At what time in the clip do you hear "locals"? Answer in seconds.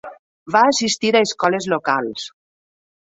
1.73-2.25